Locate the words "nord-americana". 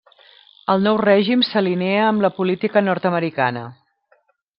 2.87-3.63